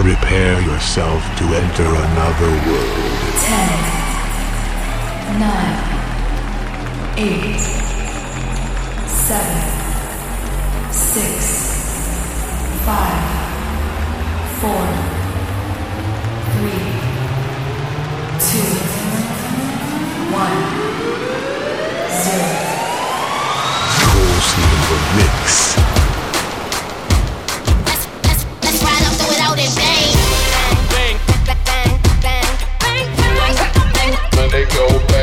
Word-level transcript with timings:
Prepare 0.00 0.62
yourself 0.62 1.22
to 1.36 1.44
enter 1.44 1.84
another 1.84 2.50
world. 2.66 3.20
Ten, 3.44 3.70
nine, 5.38 5.78
eight, 7.18 7.60
seven, 9.06 9.60
six, 10.90 11.44
five, 12.86 13.20
four, 14.60 14.86
three, 16.56 16.86
two, 18.40 18.72
one, 20.32 20.60
zero. 22.24 22.50
Cool 24.08 24.40
Steven 24.40 24.80
the 24.88 24.98
Mix. 25.16 25.79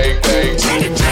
shake, 0.07 0.59
shake. 0.59 1.06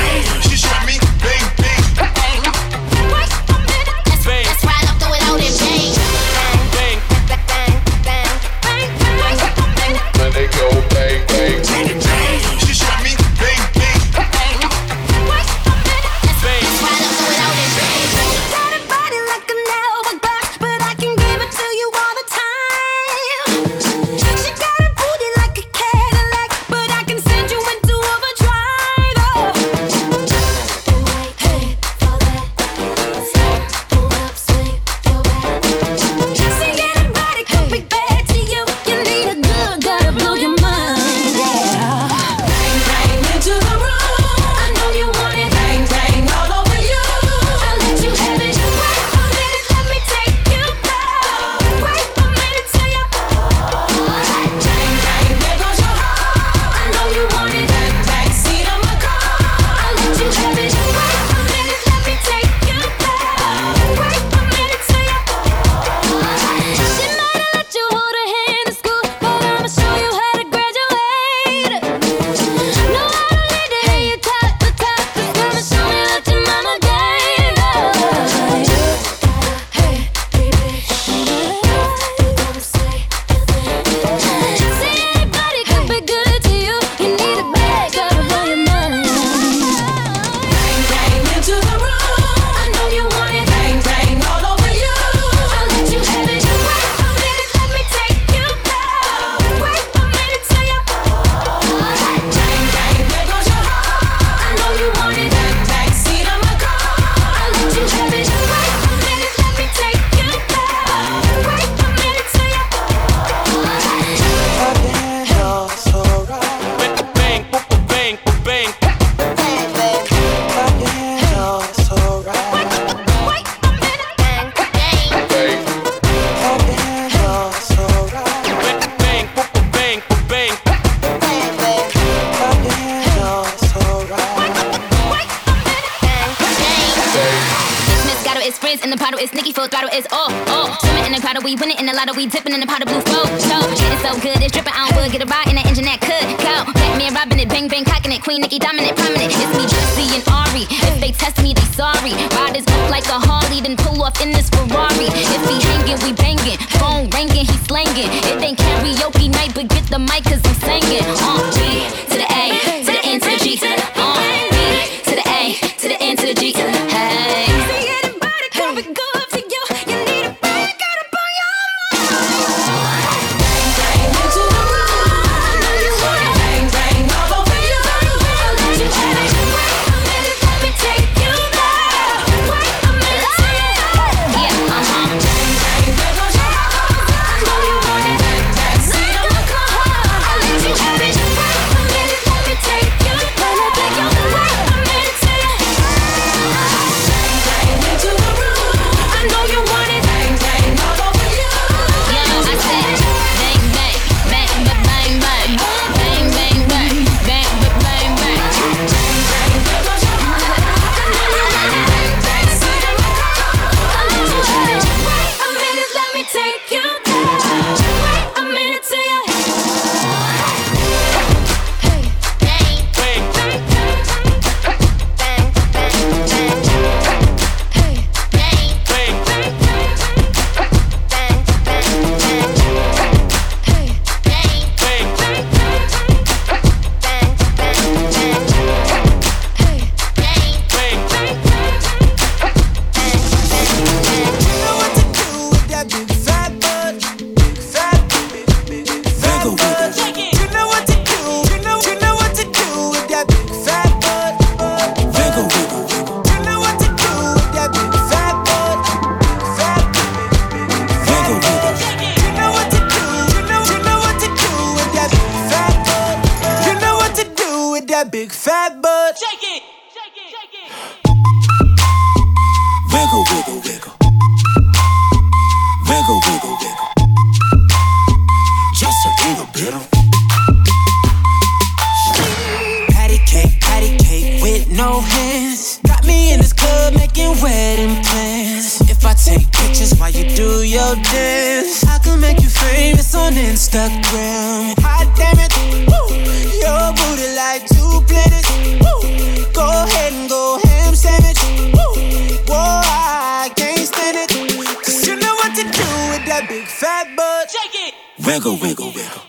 Wiggle, 308.35 308.57
wiggle, 308.61 308.91
wiggle. 308.91 309.21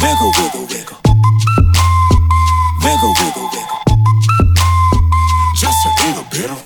Wiggle, 0.00 0.32
wiggle, 0.38 0.66
wiggle. 0.66 0.96
Wiggle, 2.82 3.14
wiggle, 3.20 3.48
wiggle. 3.52 3.80
Just 5.54 5.76
a 5.84 5.90
little 6.06 6.24
bit 6.30 6.50
of. 6.50 6.64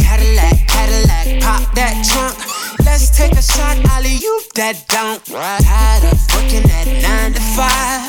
Cadillac, 0.00 0.66
Cadillac, 0.66 1.40
pop 1.40 1.72
that 1.76 2.04
trunk. 2.04 2.36
Let's 2.84 3.16
take 3.16 3.34
a 3.34 3.42
shot, 3.42 3.78
Ollie, 3.92 4.16
you 4.16 4.42
that 4.56 4.84
don't. 4.88 5.24
Tired 5.24 6.12
of 6.12 6.18
working 6.34 6.68
at 6.68 7.00
nine 7.00 7.32
to 7.32 7.40
five. 7.40 8.07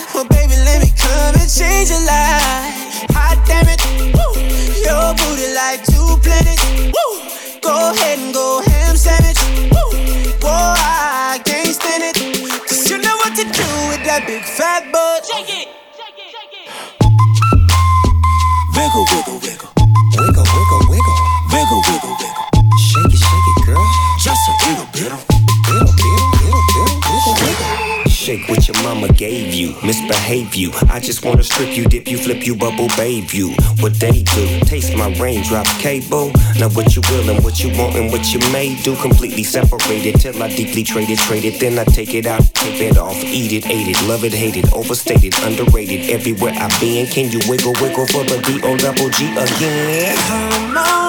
gave 29.20 29.54
you, 29.54 29.76
misbehave 29.84 30.56
you. 30.56 30.72
I 30.90 31.02
just 31.02 31.26
wanna 31.26 31.44
strip 31.44 31.76
you, 31.76 31.84
dip 31.84 32.08
you, 32.08 32.18
flip 32.18 32.48
you, 32.48 32.56
bubble 32.56 32.88
babe 32.96 33.30
you. 33.32 33.50
What 33.82 33.94
they 34.00 34.24
do, 34.24 34.62
taste 34.62 34.96
my 34.96 35.14
raindrop 35.20 35.68
cable. 35.84 36.32
Now 36.58 36.70
what 36.70 36.96
you 36.96 37.02
will 37.10 37.30
and 37.30 37.44
what 37.44 37.62
you 37.62 37.68
want 37.78 37.98
and 37.98 38.10
what 38.14 38.34
you 38.34 38.40
may 38.54 38.82
do, 38.82 38.96
completely 38.96 39.44
separated 39.44 40.22
till 40.22 40.42
I 40.42 40.48
deeply 40.56 40.84
trade 40.84 41.10
it, 41.10 41.20
trade 41.20 41.44
it. 41.44 41.60
Then 41.60 41.78
I 41.78 41.84
take 41.84 42.14
it 42.14 42.26
out, 42.26 42.46
tape 42.54 42.80
it 42.80 42.98
off, 42.98 43.18
eat 43.22 43.52
it, 43.52 43.70
ate 43.70 43.90
it, 43.90 44.02
love 44.08 44.24
it, 44.24 44.32
hate 44.32 44.56
it, 44.56 44.72
overstated, 44.72 45.38
underrated. 45.44 46.10
Everywhere 46.10 46.54
I 46.56 46.70
been, 46.80 47.06
can 47.06 47.30
you 47.30 47.42
wiggle, 47.50 47.74
wiggle 47.82 48.08
for 48.08 48.24
the 48.24 48.42
D 48.48 48.62
O 48.64 48.78
double 48.78 49.10
G 49.10 49.28
again? 49.36 50.16
Come 50.30 50.78
on. 50.78 51.09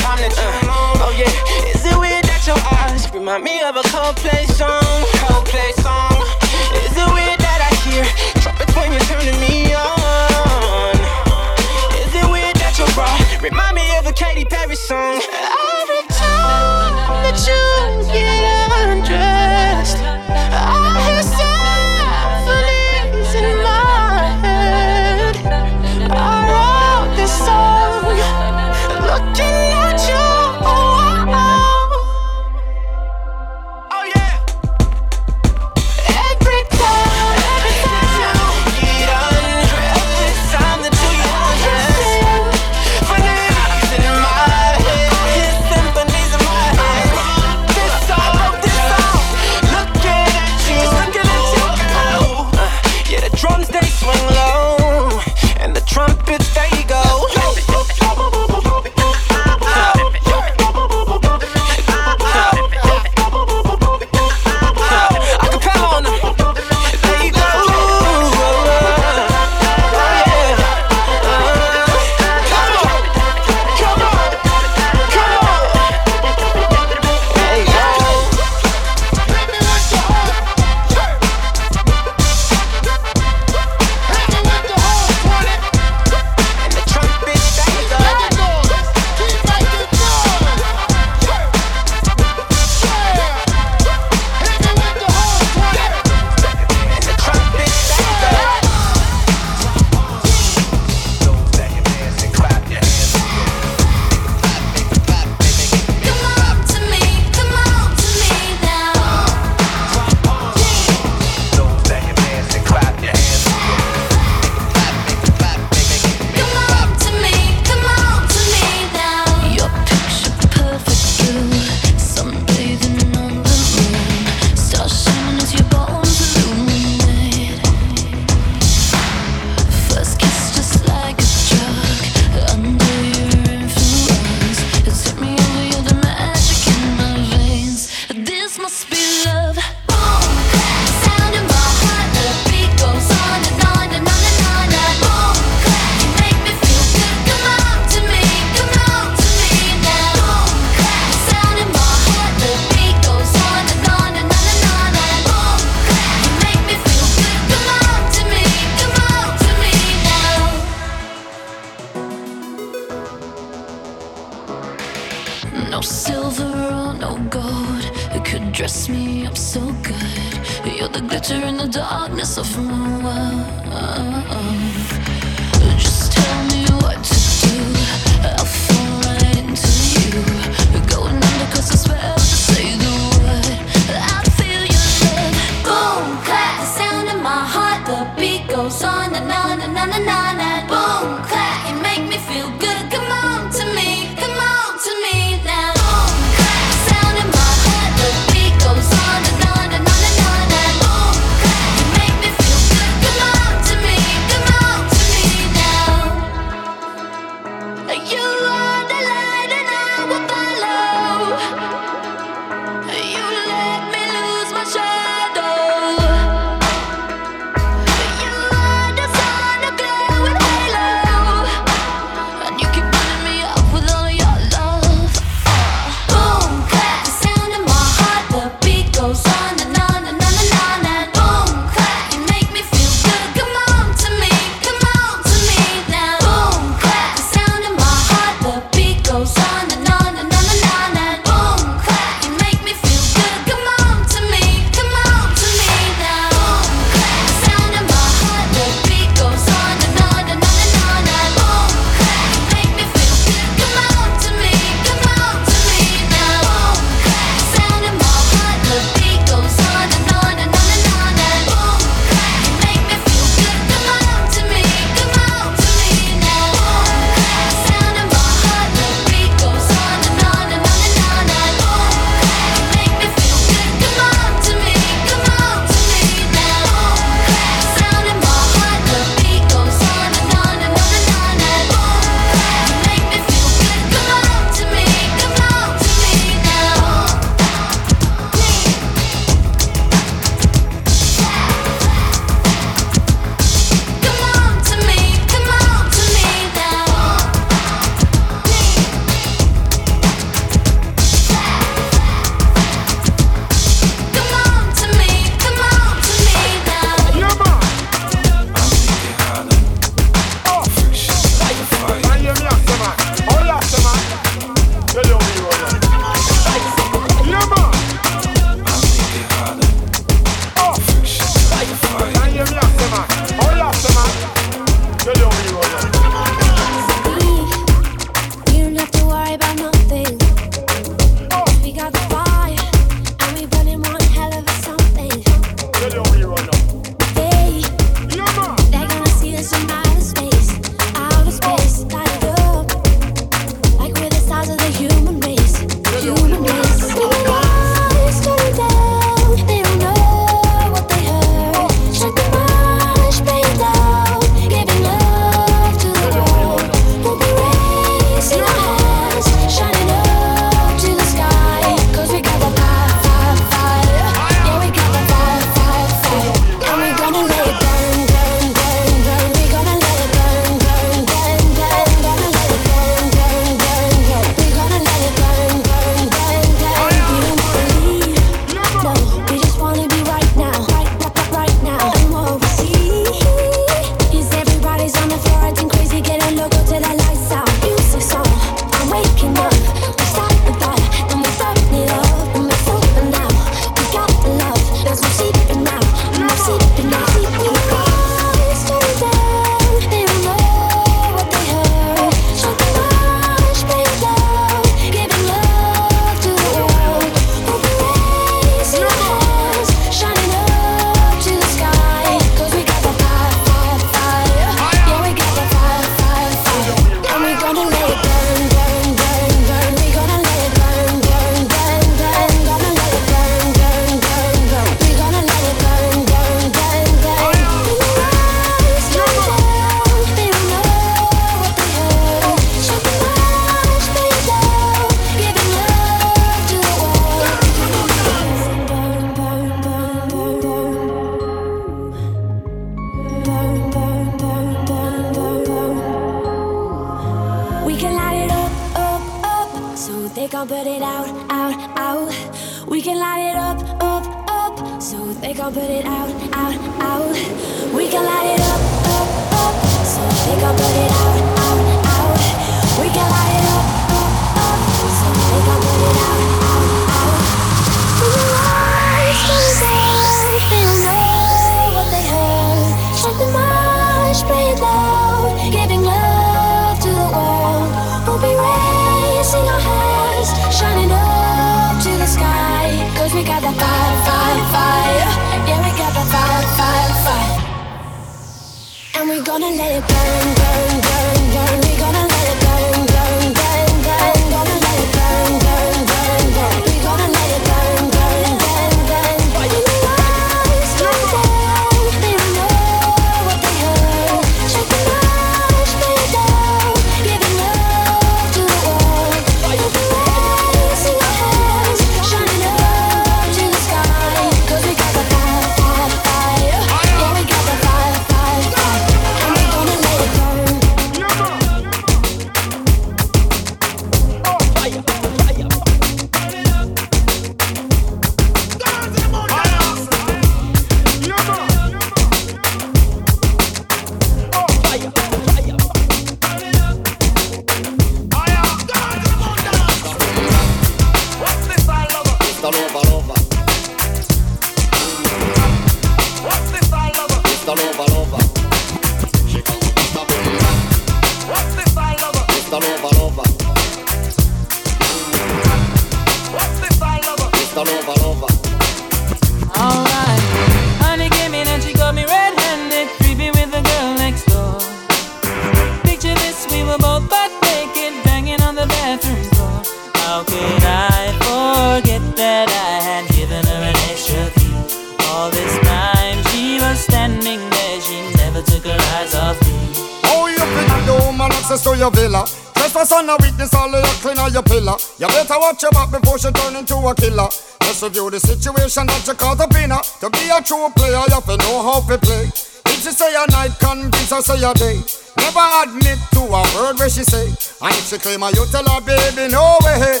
Convince 594.34 594.60
her 594.60 594.74
say 594.74 594.74
a 594.74 594.74
day. 594.74 594.80
Never 595.16 595.46
admit 595.62 595.98
to 596.12 596.20
a 596.20 596.42
word 596.54 596.78
where 596.78 596.88
she 596.90 597.04
say. 597.04 597.26
And 597.62 597.74
if 597.74 597.88
she 597.88 597.98
claim 597.98 598.20
her, 598.20 598.30
you 598.30 598.46
tell 598.50 598.64
her, 598.64 598.80
baby, 598.80 599.30
no 599.32 599.58
way. 599.64 600.00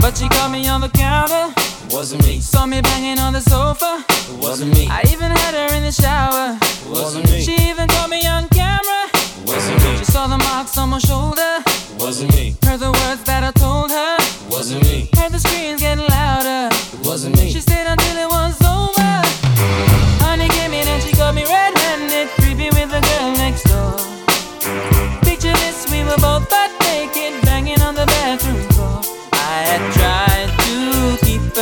But 0.00 0.16
she 0.16 0.28
caught 0.28 0.50
me 0.50 0.66
on 0.68 0.80
the 0.80 0.88
counter. 0.88 1.52
Wasn't 1.90 2.24
me, 2.26 2.40
Saw 2.40 2.66
me 2.66 2.80
banging 2.80 3.18
on 3.18 3.32
the 3.32 3.40
sofa. 3.40 4.04
wasn't 4.40 4.74
me, 4.74 4.88
I 4.90 5.02
even 5.12 5.30
had 5.30 5.54
her 5.54 5.74
in 5.76 5.82
the 5.84 5.92
shower. 5.92 6.58
wasn't 6.90 7.30
me, 7.30 7.40
She 7.42 7.54
even 7.70 7.86
caught 7.88 8.10
me 8.10 8.26
on 8.26 8.48
camera. 8.48 9.06
wasn't 9.46 9.80
me, 9.84 9.96
She 9.98 10.04
saw 10.04 10.26
the 10.26 10.36
marks 10.38 10.76
on 10.78 10.90
my 10.90 10.98
shoulder. 10.98 11.62
wasn't 11.98 12.34
me, 12.34 12.45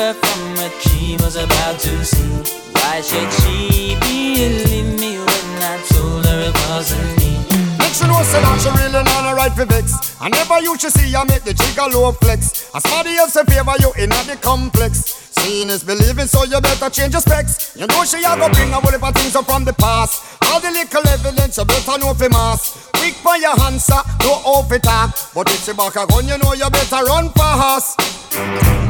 her 0.05 0.13
from 0.13 0.55
what 0.57 0.73
she 0.83 1.17
was 1.17 1.37
about 1.37 1.79
to 1.81 2.05
see. 2.05 2.37
Why 2.77 3.01
should 3.01 3.31
she 3.41 3.97
believe 4.01 5.01
me 5.01 5.17
when 5.17 5.49
I 5.65 5.81
told 5.89 6.27
her 6.27 6.41
it 6.51 6.57
wasn't 6.69 7.09
me? 7.21 7.33
Make 7.81 7.95
she 7.97 8.05
know 8.05 8.21
say 8.21 8.41
that 8.45 8.59
she 8.61 8.71
really 8.77 9.01
not 9.01 9.33
a 9.33 9.35
right 9.35 9.53
for 9.53 9.65
vex. 9.65 10.21
I 10.21 10.29
never 10.29 10.61
you 10.61 10.77
should 10.79 10.93
see 10.93 11.09
her 11.13 11.25
make 11.25 11.45
the 11.45 11.55
jigger 11.55 11.89
low 11.89 12.13
flex. 12.13 12.69
As 12.75 12.83
somebody 12.83 13.17
else 13.17 13.37
in 13.37 13.47
favor 13.47 13.77
you 13.81 13.93
in 13.97 14.11
the 14.11 14.37
complex. 14.43 15.21
Seeing 15.41 15.69
is 15.69 15.83
believing, 15.83 16.27
so 16.27 16.45
you 16.45 16.61
better 16.61 16.91
change 16.91 17.13
your 17.13 17.21
specs. 17.21 17.75
You 17.77 17.87
know 17.87 18.05
she 18.05 18.19
a 18.23 18.37
go 18.37 18.49
bring 18.53 18.71
a 18.71 18.81
whole 18.81 18.93
heap 18.93 19.03
of 19.03 19.15
things 19.15 19.35
up 19.35 19.47
from 19.47 19.65
the 19.65 19.73
past. 19.73 20.21
All 20.45 20.61
the 20.61 20.71
little 20.71 21.09
evidence 21.09 21.57
you 21.57 21.65
better 21.65 21.99
know 21.99 22.13
for 22.13 22.29
mass. 22.29 22.91
Quick 22.93 23.15
for 23.25 23.37
your 23.37 23.57
answer, 23.65 24.01
no 24.21 24.33
off 24.45 24.71
it 24.71 24.83
talk. 24.83 25.17
But 25.35 25.49
if 25.49 25.65
she 25.65 25.73
back 25.73 25.97
a 25.97 26.07
gun, 26.07 26.29
you 26.29 26.37
know 26.39 26.53
you 26.53 26.69
better 26.69 27.05
run 27.05 27.31
fast. 27.33 28.24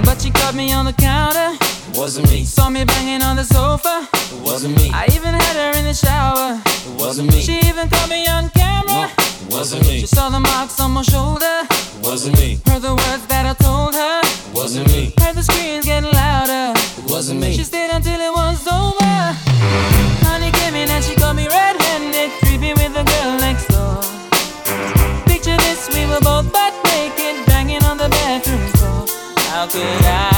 But 0.04 0.20
she 0.22 0.30
caught 0.30 0.54
me 0.54 0.72
on 0.72 0.84
the 0.86 0.92
counter, 0.94 1.56
Wasn't 1.98 2.30
me, 2.30 2.44
saw 2.44 2.70
me 2.70 2.84
banging 2.84 3.22
on 3.22 3.36
the 3.36 3.44
sofa. 3.44 4.08
wasn't 4.42 4.76
me, 4.78 4.90
I 4.92 5.04
even 5.14 5.34
had 5.34 5.56
her 5.56 5.78
in 5.78 5.84
the 5.84 5.92
shower. 5.94 6.60
wasn't 6.98 7.30
me, 7.30 7.40
She 7.42 7.58
even 7.68 7.88
caught 7.90 8.08
me 8.08 8.26
on 8.26 8.48
camera. 8.50 9.10
wasn't 9.50 9.82
me, 9.86 10.00
She 10.00 10.06
saw 10.06 10.30
the 10.30 10.40
marks 10.40 10.80
on 10.80 10.92
my 10.92 11.02
shoulder. 11.02 11.66
wasn't 12.02 12.38
me, 12.38 12.58
Heard 12.66 12.82
the 12.82 12.94
words 12.94 13.26
that 13.26 13.44
I 13.44 13.54
told 13.62 13.92
her. 13.94 14.20
wasn't 14.54 14.86
me, 14.88 15.12
Heard 15.18 15.34
the 15.36 15.42
screams 15.42 15.84
getting 15.84 16.10
louder. 16.12 16.72
wasn't 17.06 17.40
me. 17.40 17.54
She 17.56 17.64
stayed 17.64 17.90
until 17.90 18.18
it 18.20 18.32
was 18.32 18.66
over. 18.66 20.23
Could 29.74 30.04
I 30.04 30.33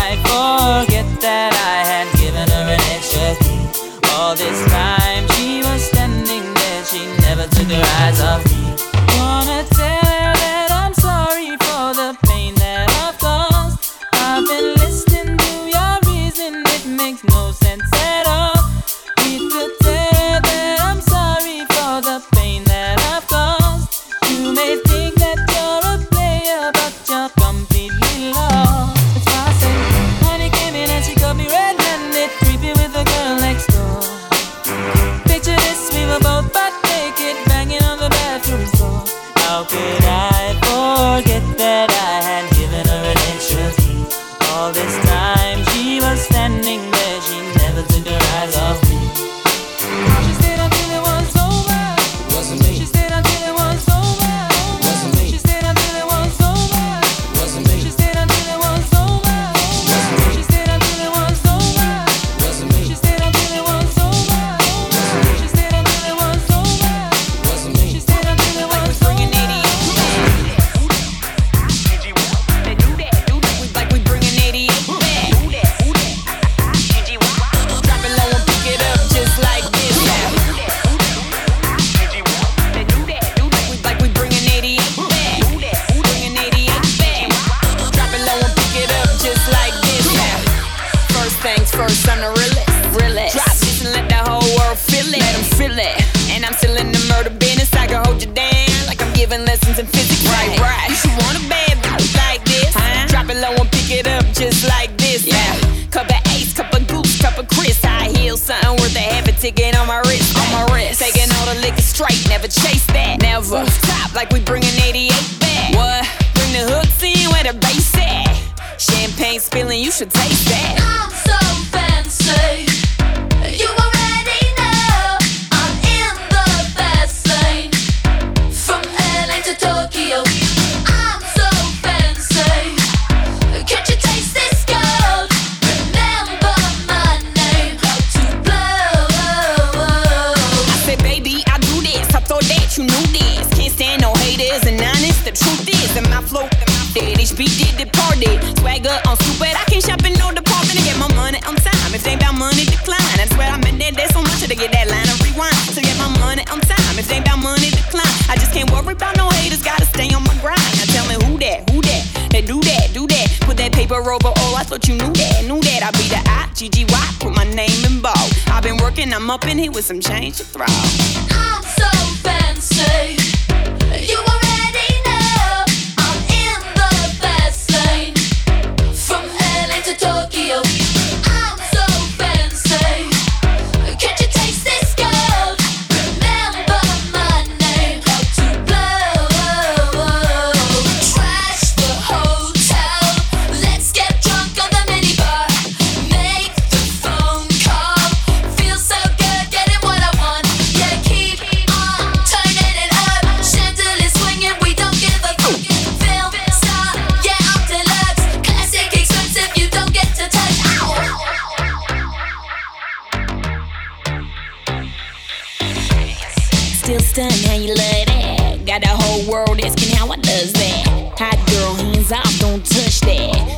knew 164.97 165.13
that, 165.13 165.45
knew 165.45 165.61
that 165.61 165.83
I'd 165.83 165.93
be 165.95 166.09
the 166.09 166.21
I 166.25 166.49
G 166.55 166.69
G 166.69 166.85
Y, 166.89 167.15
put 167.21 167.35
my 167.35 167.45
name 167.45 167.85
in 167.85 168.01
bold. 168.01 168.33
I've 168.49 168.63
been 168.63 168.77
working, 168.79 169.13
I'm 169.13 169.31
up 169.31 169.47
in 169.47 169.59
here 169.59 169.71
with 169.71 169.85
some 169.85 170.01
change 170.01 170.39
to 170.39 170.45
throw. 170.45 170.67
I'm 170.67 171.63
so 171.63 171.89
fancy. 172.23 173.26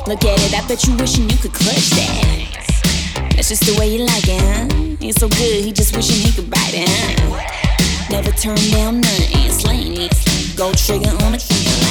Look 0.09 0.25
at 0.25 0.41
it, 0.41 0.55
I 0.55 0.67
bet 0.67 0.87
you 0.87 0.97
wishing 0.97 1.29
you 1.29 1.37
could 1.37 1.53
clutch 1.53 1.91
that. 1.91 3.29
That's 3.37 3.51
just 3.51 3.67
the 3.67 3.79
way 3.79 3.95
you 3.95 4.07
like 4.07 4.25
it, 4.27 4.41
huh? 4.41 4.97
It's 5.03 5.21
so 5.21 5.29
good, 5.29 5.63
he 5.63 5.71
just 5.71 5.95
wishing 5.95 6.17
he 6.17 6.33
could 6.33 6.49
bite 6.51 6.73
it, 6.73 6.89
huh? 6.89 8.09
Never 8.11 8.31
turn 8.31 8.57
down 8.71 9.03
nothing, 9.03 9.51
slaying 9.51 9.99
it. 9.99 10.57
Go 10.57 10.73
trigger 10.73 11.11
on 11.11 11.33
the 11.33 11.39
key. 11.39 11.88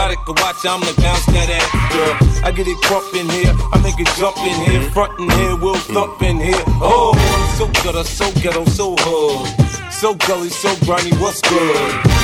I 0.00 0.16
watch, 0.16 0.64
I'm 0.64 0.80
gonna 0.80 0.96
bounce 0.96 1.26
that 1.28 1.52
ass, 1.52 1.68
girl. 1.92 2.16
I 2.40 2.50
get 2.56 2.66
it 2.66 2.80
crump 2.88 3.12
in 3.12 3.28
here, 3.28 3.52
I 3.72 3.76
make 3.84 4.00
it 4.00 4.08
jump 4.16 4.38
in 4.40 4.56
here, 4.64 4.80
mm-hmm. 4.80 4.96
front 4.96 5.12
in 5.20 5.28
here, 5.28 5.56
we'll 5.60 5.76
mm-hmm. 5.76 5.92
thump 5.92 6.22
in 6.22 6.40
here. 6.40 6.64
Oh, 6.80 7.12
so 7.60 7.68
gutter, 7.84 8.04
so 8.04 8.32
ghetto, 8.40 8.64
so 8.64 8.96
hood. 8.96 9.44
So 9.92 10.14
gully, 10.14 10.48
so 10.48 10.72
grimy, 10.88 11.12
what's 11.20 11.44
good? 11.44 11.76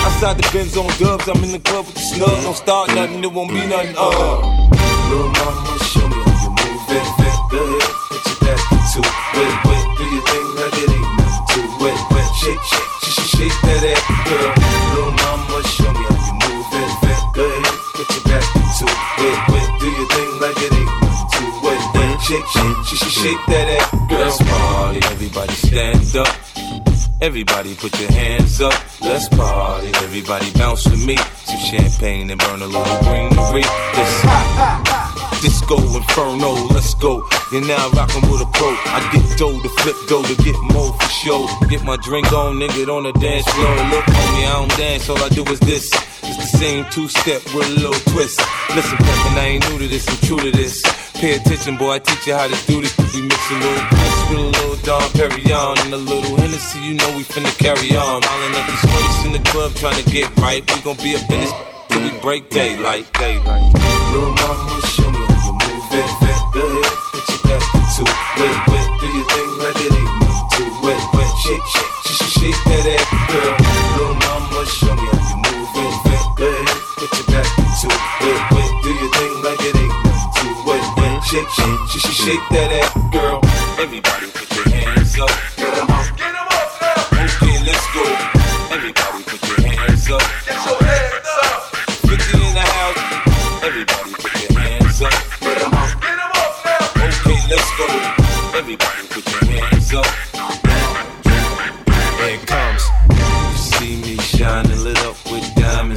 Outside 0.09 0.41
the 0.41 0.49
Benz 0.57 0.77
on 0.77 0.89
dubs, 0.97 1.29
I'm 1.29 1.45
in 1.45 1.53
the 1.53 1.61
club 1.61 1.85
with 1.85 2.01
the 2.01 2.01
snug. 2.01 2.31
Mm-hmm. 2.31 2.49
Don't 2.49 2.57
start 2.57 2.89
nothing, 2.97 3.23
it 3.23 3.33
won't 3.33 3.53
be 3.53 3.61
nothing, 3.69 3.93
uh. 3.93 4.41
Little 5.13 5.29
mama, 5.37 5.77
show 5.85 6.09
me 6.09 6.17
how 6.17 6.33
you 6.33 6.51
move 6.57 6.81
vet. 6.89 7.05
Go 7.53 7.61
ahead, 7.61 7.93
put 8.09 8.25
your 8.25 8.41
back 8.41 8.61
into 8.73 9.05
it. 9.05 9.53
Wet, 9.69 9.85
do 10.01 10.05
your 10.17 10.25
thing 10.25 10.49
like 10.57 10.81
it 10.81 10.97
ain't 10.97 11.13
nothing 11.21 11.45
to 11.53 11.61
it. 11.93 12.01
Wet, 12.09 12.29
shake, 12.41 12.63
shake, 12.73 12.93
just 13.05 13.21
shake 13.37 13.57
that 13.69 13.85
ass, 13.85 14.01
girl. 14.25 14.49
Little 14.97 15.16
like 20.47 20.63
it 20.63 20.73
ain't 20.73 20.89
to. 21.33 21.45
Wet, 21.63 21.95
wet, 21.95 22.21
shake, 22.23 23.47
that 23.49 23.67
ass, 23.79 23.91
girl. 24.09 24.19
Let's 24.21 24.39
party, 24.43 25.01
everybody 25.13 25.55
stand 25.55 26.17
up. 26.17 26.29
Everybody 27.21 27.75
put 27.75 27.99
your 27.99 28.13
hands 28.13 28.61
up, 28.61 28.75
let's 29.01 29.29
party. 29.29 29.89
Everybody 30.05 30.51
bounce 30.53 30.85
with 30.89 31.05
me. 31.05 31.17
Some 31.17 31.59
champagne 31.59 32.31
and 32.31 32.41
burn 32.41 32.63
a 32.63 32.67
little 32.67 32.99
greenery. 33.03 33.63
This 33.95 35.06
disco 35.41 35.77
inferno, 35.97 36.53
let's 36.73 36.95
go. 36.95 37.27
You're 37.53 37.67
now 37.67 37.89
rocking 37.91 38.23
with 38.31 38.43
a 38.43 38.49
pro. 38.53 38.69
I 38.91 39.01
get 39.13 39.39
dough 39.39 39.61
to 39.61 39.69
flip 39.81 39.97
dough 40.09 40.23
to 40.23 40.37
get 40.43 40.57
more 40.73 40.93
for 40.93 41.09
show. 41.09 41.47
Get 41.69 41.85
my 41.85 41.97
drink 41.97 42.33
on, 42.33 42.57
nigga, 42.57 42.89
on 42.89 43.05
the 43.05 43.13
dance 43.13 43.47
floor. 43.53 43.77
Look, 43.91 44.05
homie, 44.05 44.47
I 44.47 44.53
don't 44.53 44.77
dance, 44.77 45.09
all 45.09 45.23
I 45.23 45.29
do 45.29 45.45
is 45.45 45.61
this. 45.61 45.93
It's 46.23 46.37
the 46.37 46.59
same 46.59 46.85
two 46.91 47.09
step 47.09 47.43
with 47.55 47.67
a 47.69 47.75
little 47.81 48.01
twist. 48.13 48.41
Listen, 48.75 48.99
Peppin, 48.99 49.39
I 49.39 49.47
ain't 49.57 49.69
new 49.71 49.79
to 49.79 49.89
this, 49.89 50.09
I'm 50.09 50.17
true 50.27 50.39
to 50.39 50.51
this. 50.51 50.83
Pay 51.15 51.37
attention, 51.37 51.77
boy, 51.77 51.93
I 51.93 51.99
teach 51.99 52.27
you 52.27 52.35
how 52.35 52.47
to 52.47 52.67
do 52.67 52.83
this. 52.83 52.97
We 53.15 53.23
mix 53.23 53.51
a 53.51 53.55
little 53.55 53.85
Cris 53.89 54.17
with 54.31 54.39
a 54.39 54.49
little 54.57 54.77
Dom 54.85 55.03
Perignon 55.13 55.85
and 55.85 55.95
a 55.95 55.97
little 55.97 56.37
Hennessy, 56.37 56.81
you 56.81 56.95
know 56.95 57.17
we 57.17 57.23
finna 57.23 57.53
carry 57.59 57.97
on. 57.97 58.23
Smiling 58.23 58.55
at 58.55 58.67
these 58.69 59.25
in 59.27 59.33
the 59.33 59.51
club 59.51 59.75
trying 59.75 60.03
to 60.03 60.11
get 60.11 60.35
right. 60.39 60.63
We 60.75 60.81
gon' 60.83 60.97
be 60.97 61.17
up 61.17 61.31
in 61.31 61.41
this 61.41 61.76
till 61.97 62.13
we 62.13 62.21
break 62.21 62.49
daylight, 62.51 63.07
daylight. 63.15 63.73
Little 64.13 64.33
mama, 64.33 64.81
show 64.87 65.11
me 65.11 65.23
how 65.29 65.47
you 65.47 65.53
move 65.53 65.93
it. 65.93 66.11
Go 66.53 66.63
ahead, 66.69 66.97
put 67.13 67.25
your 67.29 67.41
back 67.45 67.65
into 67.77 68.03
it. 68.05 68.57
Wet, 68.69 68.89
do 69.01 69.07
your 69.17 69.27
thing 69.33 69.51
like 69.63 69.81
it 69.81 69.93
ain't 69.97 70.13
nothing 70.21 70.49
to 70.53 70.63
it. 70.67 70.77
Wet, 70.85 71.03
wet, 71.15 71.33
shake, 71.43 71.67
shake, 71.73 71.95
just 72.07 72.25
shake 72.37 72.61
that 72.69 72.85
ass, 72.97 73.09
girl. 73.33 73.55
Little 73.97 74.17
mama, 74.25 74.61
show 74.67 74.95
me 74.95 75.07
how 75.09 75.25
you 75.31 75.37
move 75.47 75.73
it. 75.77 76.25
Go 76.37 76.47
ahead, 76.47 76.81
put 77.01 77.11
your 77.17 77.27
back 77.33 77.49
into 77.59 77.87
it. 77.89 78.03
Wet, 78.21 78.43
wet, 78.53 78.71
do 78.83 78.91
your 78.93 79.11
thing 79.17 79.35
like 79.47 79.61
it 79.65 79.77
ain't 79.77 79.97
nothing 80.05 80.33
to 80.37 80.45
it. 80.53 80.59
Wet, 80.67 80.85
wet, 80.97 81.25
shake, 81.25 81.51
shake, 81.57 81.81
just 81.93 82.09
shake 82.13 82.45
that 82.51 82.71
ass, 82.77 82.93
girl. 83.13 83.41
Everybody 83.81 84.27
put 84.37 84.49
your 84.57 84.69
hands 84.69 85.19
up, 85.19 85.31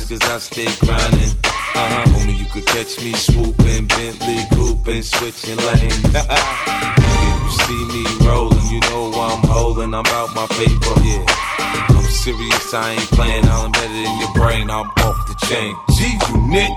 cause 0.09 0.21
I 0.23 0.39
stay 0.39 0.65
grinding. 0.81 1.37
Uh-huh, 1.45 2.05
homie, 2.17 2.39
you 2.39 2.45
could 2.45 2.65
catch 2.65 2.97
me 2.99 3.13
swooping, 3.13 3.85
Bentley 3.85 4.41
cooping, 4.57 5.03
switching 5.03 5.55
lanes. 5.55 6.01
if 6.09 7.37
you 7.45 7.51
see 7.61 7.83
me 7.93 8.03
rolling, 8.25 8.65
you 8.73 8.79
know 8.89 9.13
I'm 9.13 9.45
holding, 9.45 9.93
I'm 9.93 10.05
out 10.07 10.33
my 10.33 10.47
paper, 10.57 10.95
yeah. 11.05 11.23
I'm 11.93 12.09
serious, 12.09 12.73
I 12.73 12.93
ain't 12.93 13.09
playing, 13.13 13.45
I'll 13.45 13.69
embed 13.69 13.85
it 13.85 14.09
in 14.09 14.17
your 14.17 14.33
brain, 14.33 14.69
I'm 14.71 14.89
off 15.05 15.27
the 15.29 15.37
chain. 15.45 15.77
G 15.93 16.17
unit, 16.33 16.71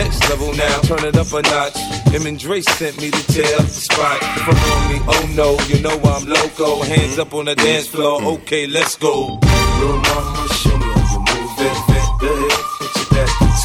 next 0.00 0.26
level 0.30 0.54
now, 0.56 0.80
turn 0.88 1.04
it 1.04 1.16
up 1.16 1.30
a 1.34 1.42
notch. 1.42 1.76
Him 2.08 2.26
and 2.26 2.38
Dre 2.38 2.62
sent 2.62 2.98
me 3.02 3.10
to 3.10 3.22
tear 3.28 3.54
up 3.56 3.68
the 3.68 3.84
spot. 3.84 4.18
Front 4.48 4.64
on 4.64 4.88
me, 4.88 4.98
oh 5.06 5.28
no, 5.36 5.60
you 5.68 5.82
know 5.82 6.00
I'm 6.08 6.24
loco. 6.26 6.82
Hands 6.84 7.18
up 7.18 7.34
on 7.34 7.44
the 7.44 7.54
dance 7.54 7.86
floor, 7.86 8.22
okay, 8.40 8.66
let's 8.66 8.96
go. 8.96 9.38
Little 9.78 10.00
mama, 10.00 10.48
show 10.54 10.77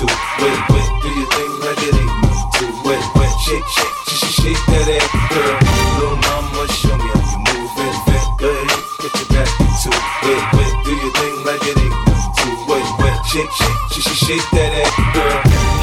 it. 0.07 0.17
Wet, 0.41 0.59
wet, 0.69 0.89
do 1.01 1.09
your 1.09 1.27
thing 1.31 1.51
like 1.63 1.81
it 1.83 1.95
ain't 1.95 2.15
nothing 2.21 2.49
to. 2.53 2.65
Wet, 2.87 3.03
wet, 3.15 3.33
shake, 3.45 3.67
shake, 3.75 3.95
just 4.07 4.25
shake 4.39 4.63
that 4.71 4.87
ass, 4.97 5.09
girl. 5.31 5.55
Little 5.99 6.17
mama, 6.27 6.61
show 6.73 6.95
me 6.97 7.07
how 7.07 7.23
you 7.31 7.39
move 7.47 7.71
it, 7.79 7.95
vet. 8.07 8.25
Go 8.37 8.49
ahead, 8.51 8.83
put 8.99 9.13
your 9.15 9.29
back 9.31 9.51
into. 9.61 9.89
Wet, 10.23 10.43
wet, 10.55 10.73
do 10.85 10.91
your 10.91 11.13
thing 11.13 11.35
like 11.47 11.63
it 11.63 11.77
ain't 11.77 11.95
nothing 12.07 12.31
to. 12.37 12.47
Wet, 12.69 12.87
wet, 12.99 13.17
shake, 13.25 13.51
shake, 13.51 13.79
just 13.91 14.11
shake 14.25 14.47
that 14.51 14.71
ass, 14.83 14.93
girl. 15.15 15.82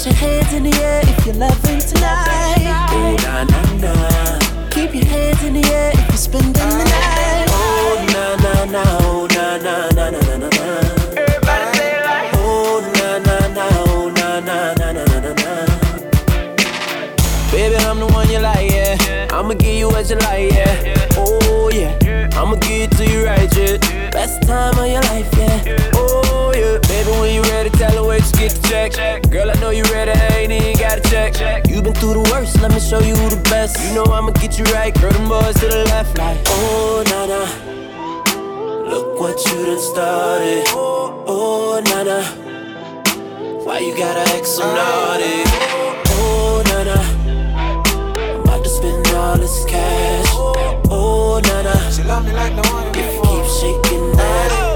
Put 0.00 0.06
your 0.06 0.14
hands 0.14 0.52
in 0.54 0.62
the 0.62 0.72
air 0.80 1.02
if 1.04 1.26
you're 1.26 1.34
loving 1.34 1.78
tonight. 1.78 2.88
Oh, 2.90 3.16
na 3.20 3.44
na 3.44 3.60
na. 3.84 4.68
Keep 4.70 4.94
your 4.94 5.04
hands 5.04 5.44
in 5.44 5.52
the 5.52 5.64
air 5.68 5.92
if 5.92 6.08
you're 6.08 6.16
spending 6.16 6.54
the 6.54 6.84
night. 6.88 7.44
Oh, 7.50 8.06
na 8.08 8.34
na 8.36 8.64
na. 8.64 8.82
Oh, 9.02 9.28
na 9.28 9.58
na 9.58 9.90
na 9.90 10.08
na 10.08 10.20
na 10.24 10.36
na 10.38 10.48
na. 10.48 10.68
Oh, 12.32 12.80
na 12.96 13.18
na 13.18 13.36
na. 13.48 13.68
Oh, 13.92 14.08
na 14.16 14.40
na 14.40 14.72
na 14.72 14.88
na 14.90 15.04
na 15.20 15.32
na. 15.34 15.50
Baby, 17.52 17.76
I'm 17.76 17.98
the 18.00 18.06
one 18.06 18.30
you 18.30 18.38
like, 18.38 18.70
yeah. 18.70 19.28
I'ma 19.30 19.52
give 19.52 19.74
you 19.74 19.88
what 19.88 20.08
you 20.08 20.16
like, 20.16 20.50
yeah. 20.50 21.08
Oh, 21.18 21.68
yeah. 21.74 22.30
I'ma 22.40 22.56
give 22.56 22.88
it 22.90 22.96
to 22.96 23.04
you 23.04 23.26
right, 23.26 23.54
yeah. 23.54 23.76
Best 24.12 24.40
time 24.44 24.78
of 24.78 24.86
your 24.86 25.02
life, 25.02 25.28
yeah. 25.36 25.89
Oh 27.02 27.04
baby, 27.04 27.20
when 27.20 27.34
you 27.34 27.42
ready, 27.50 27.70
tell 27.70 27.92
her 27.92 28.04
where 28.04 28.18
you 28.18 28.32
get 28.32 28.52
the 28.52 28.90
check. 28.92 29.30
Girl, 29.30 29.50
I 29.50 29.54
know 29.54 29.70
you 29.70 29.84
ready, 29.84 30.10
I 30.10 30.36
ain't 30.36 30.52
even 30.52 30.76
gotta 30.76 31.00
check. 31.08 31.66
You've 31.68 31.84
been 31.84 31.94
through 31.94 32.14
the 32.14 32.30
worst, 32.30 32.60
let 32.60 32.72
me 32.72 32.80
show 32.80 33.00
you 33.00 33.14
the 33.14 33.40
best. 33.48 33.80
You 33.88 33.94
know 33.94 34.04
I'ma 34.04 34.32
get 34.32 34.58
you 34.58 34.64
right, 34.66 34.92
girl, 35.00 35.10
them 35.10 35.28
boys 35.28 35.54
to 35.60 35.68
the 35.68 35.84
left, 35.86 36.18
like. 36.18 36.38
Oh, 36.46 37.02
nana. 37.08 38.90
Look 38.90 39.18
what 39.18 39.38
you 39.46 39.64
done 39.64 39.80
started. 39.80 40.64
Oh, 40.68 41.80
nana. 41.86 42.22
Why 43.64 43.78
you 43.78 43.96
gotta 43.96 44.20
act 44.36 44.46
so 44.46 44.62
naughty? 44.62 45.44
Oh, 46.20 46.62
nana. 46.66 47.00
I'm 48.34 48.40
about 48.42 48.62
to 48.62 48.68
spend 48.68 49.06
all 49.08 49.38
this 49.38 49.64
cash. 49.64 50.26
Oh, 50.92 51.40
na 51.44 51.62
na. 51.62 51.90
She 51.90 52.02
love 52.02 52.26
me 52.26 52.32
like 52.32 52.52
no 52.52 52.62
one 52.72 52.88
If 52.94 53.14
you 53.14 53.22
keep 53.22 53.84
shaking 53.84 54.12
that. 54.16 54.69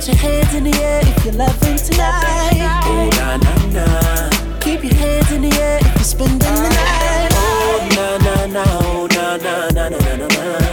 Put 0.00 0.08
your 0.08 0.16
hands 0.16 0.54
in 0.54 0.64
the 0.64 0.74
air 0.82 1.00
if 1.02 1.24
you're 1.26 1.34
loving 1.34 1.76
tonight. 1.76 2.80
Oh, 2.86 3.10
na 3.18 3.36
na 3.36 3.54
na. 3.66 4.58
Keep 4.58 4.84
your 4.84 4.94
hands 4.94 5.30
in 5.30 5.42
the 5.42 5.52
air 5.60 5.76
if 5.78 5.94
you're 5.94 6.04
spending 6.04 6.38
the 6.38 6.70
night. 6.70 7.28
Oh, 7.34 7.86
na 7.94 8.16
na 8.16 8.46
na. 8.46 8.64
Oh, 8.80 9.06
na 9.12 9.36
na 9.36 9.68
na 9.68 9.88
na 9.90 10.16
na 10.16 10.26
na 10.26 10.69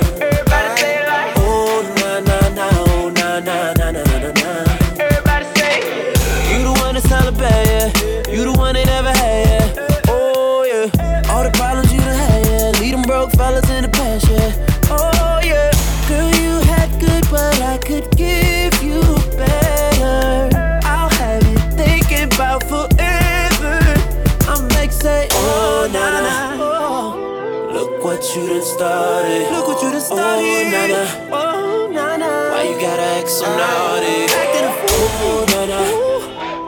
started. 28.77 29.51
Look 29.51 29.67
what 29.67 29.81
you 29.81 29.89
done 29.89 29.97
oh, 29.97 30.13
started. 30.13 30.45
Oh, 30.53 30.73
na 30.73 30.83
na. 30.93 31.01
Oh, 31.33 31.89
na 31.97 32.17
na. 32.21 32.29
Why 32.53 32.63
you 32.69 32.77
gotta 32.79 33.07
act 33.17 33.29
so 33.29 33.45
naughty? 33.45 34.29
Acting 34.41 34.67
a 34.69 34.73
fool. 34.77 35.09
Oh, 35.25 35.41
na 35.53 35.61
na. 35.71 35.79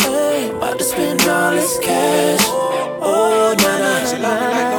Hey, 0.02 0.50
about 0.50 0.78
to 0.80 0.84
spend 0.84 1.22
all 1.30 1.52
this 1.52 1.78
cash. 1.80 2.44
Oh, 2.50 3.54
na 3.62 3.74
na. 3.78 3.92
If 4.02 4.12
you 4.14 4.79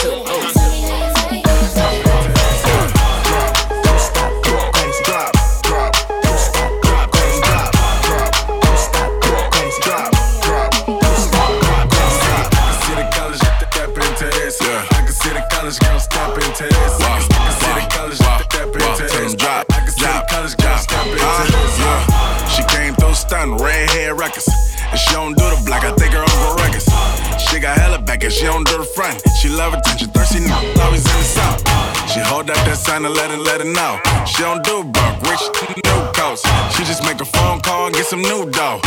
friends 0.00 0.37
sign 32.88 33.04
and 33.04 33.14
let 33.14 33.30
it, 33.30 33.38
let 33.38 33.60
it 33.60 33.68
know. 33.68 34.00
She 34.24 34.42
don't 34.42 34.64
do 34.64 34.82
broke, 34.82 35.20
rich, 35.28 35.44
new 35.84 36.00
coats. 36.16 36.42
She 36.74 36.84
just 36.84 37.04
make 37.04 37.20
a 37.20 37.24
phone 37.24 37.60
call 37.60 37.86
and 37.86 37.94
get 37.94 38.06
some 38.06 38.22
new 38.22 38.48
dough. 38.50 38.80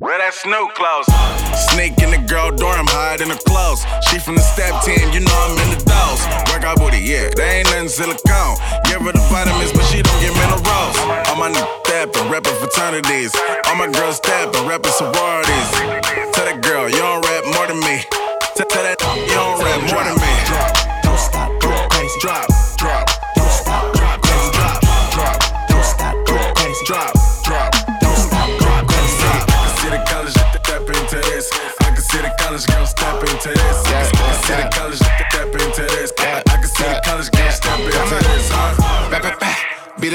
Wear 0.00 0.18
that 0.18 0.34
Snoop 0.34 0.74
clothes. 0.74 1.06
Sneak 1.70 1.94
in 2.02 2.10
the 2.10 2.18
girl 2.26 2.50
dorm, 2.50 2.86
hide 2.90 3.20
in 3.20 3.28
the 3.28 3.38
clothes. 3.46 3.86
She 4.10 4.18
from 4.18 4.34
the 4.34 4.42
step 4.42 4.74
team, 4.82 5.06
you 5.14 5.20
know 5.20 5.38
I'm 5.46 5.54
in 5.62 5.78
the 5.78 5.80
dolls. 5.86 6.20
Work 6.50 6.64
out 6.64 6.78
booty, 6.78 6.98
yeah, 6.98 7.30
they 7.36 7.62
ain't 7.62 7.70
nothing 7.70 7.88
silicone. 7.88 8.58
Give 8.90 9.00
her 9.06 9.12
the 9.14 9.22
vitamins, 9.30 9.72
but 9.72 9.84
she 9.86 10.02
don't 10.02 10.20
get 10.20 10.34
minerals. 10.34 10.98
All 11.30 11.38
my 11.38 11.50
niggas 11.54 11.84
steppin', 11.86 12.30
rapping 12.30 12.54
fraternities. 12.58 13.32
All 13.66 13.76
my 13.76 13.86
girls 13.86 14.16
steppin', 14.16 14.66
rapping 14.66 14.92
sororities. 14.92 16.33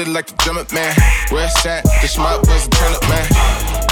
It 0.00 0.08
like 0.08 0.32
the 0.32 0.36
drum 0.40 0.56
it, 0.56 0.72
man. 0.72 0.96
It's 1.28 1.60
at, 1.68 1.84
the 1.84 2.08
schmuck 2.08 2.40
was 2.48 2.64
a 2.64 2.70
turn 2.72 2.88
up, 2.96 3.04
man. 3.04 3.20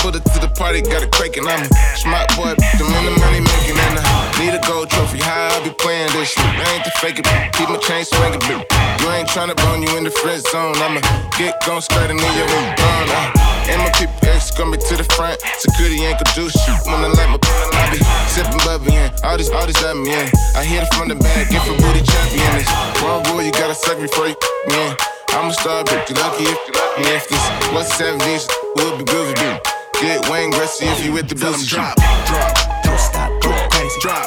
Pulled 0.00 0.16
it 0.16 0.24
to 0.32 0.40
the 0.40 0.48
party, 0.56 0.80
got 0.80 1.04
it 1.04 1.12
quaking. 1.12 1.44
I'm 1.44 1.60
schmuck 2.00 2.32
boy, 2.32 2.56
the 2.56 2.84
in 2.88 3.04
the 3.04 3.12
money 3.20 3.44
making. 3.44 3.76
And 3.76 4.00
I 4.00 4.08
need 4.40 4.56
a 4.56 4.62
gold 4.64 4.88
trophy. 4.88 5.20
How 5.20 5.52
I 5.52 5.60
be 5.60 5.68
playing 5.76 6.08
this 6.16 6.32
shit? 6.32 6.40
I 6.40 6.64
ain't 6.72 6.88
the 6.88 6.92
fake 7.04 7.20
it, 7.20 7.28
keep 7.52 7.68
my 7.68 7.76
chain 7.84 8.08
swinging. 8.08 8.40
You 8.40 9.04
ain't 9.12 9.28
tryna 9.28 9.52
bone 9.60 9.84
you 9.84 9.92
in 10.00 10.08
the 10.08 10.14
friend 10.24 10.40
zone. 10.48 10.80
I'ma 10.80 11.04
get 11.36 11.60
gon' 11.68 11.84
skirt 11.84 12.08
and 12.08 12.16
then 12.16 12.32
you 12.40 12.46
won't 12.56 12.72
burn. 12.72 13.06
Uh, 13.12 13.68
and 13.68 13.78
my 13.84 13.92
people 13.92 14.16
X 14.32 14.48
got 14.56 14.72
me 14.72 14.80
to 14.80 14.94
the 14.96 15.04
front. 15.12 15.36
Security 15.60 16.08
ain't 16.08 16.16
gonna 16.16 16.32
do 16.32 16.48
shit 16.48 16.72
when 16.88 17.04
I 17.04 17.12
let 17.20 17.28
my 17.28 17.36
I 17.36 17.84
be 17.92 18.00
sipping 18.32 18.56
bubby 18.64 18.96
in. 18.96 19.12
All 19.28 19.36
these, 19.36 19.52
all 19.52 19.68
these 19.68 19.76
at 19.84 19.92
me 19.92 20.16
in. 20.16 20.24
I 20.56 20.64
hit 20.64 20.88
it 20.88 20.90
from 20.96 21.12
the 21.12 21.20
back, 21.20 21.52
get 21.52 21.60
for 21.68 21.76
booty 21.76 22.00
champion. 22.00 22.64
One 23.04 23.20
rule, 23.28 23.44
you 23.44 23.52
gotta 23.52 23.76
suck 23.76 24.00
before 24.00 24.32
you 24.32 24.36
yeah. 24.72 24.96
I'm 25.30 25.50
a 25.50 25.52
star, 25.52 25.84
bitch. 25.84 26.08
You 26.08 26.14
lucky 26.16 26.44
if 26.44 26.58
you 26.66 26.72
lucky 26.74 27.02
if 27.14 27.28
this 27.28 27.44
what's 27.72 27.92
70s 27.96 28.48
would 28.76 28.98
be 28.98 29.04
good 29.04 29.38
for 29.38 29.44
you. 29.44 29.58
Get 30.00 30.28
Wayne 30.30 30.52
Gretzky 30.52 30.86
if 30.92 31.04
you 31.04 31.12
with 31.12 31.28
the 31.28 31.34
booty. 31.34 31.66
Drop, 31.66 31.96
drop, 31.96 32.54
Don't 32.84 32.98
stop, 32.98 33.30
drop, 33.40 33.40
drop, 33.40 33.40
Don't 33.40 33.40
stop, 33.40 33.42
go 33.42 33.68
crazy. 33.70 34.00
drop, 34.00 34.26